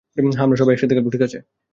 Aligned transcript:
হ্যাঁ, 0.17 0.45
আমরা 0.45 0.57
সবাই 0.57 0.73
একসাথে 0.73 0.93
খেলব, 0.95 1.07
ঠিক 1.15 1.23
আছে। 1.27 1.37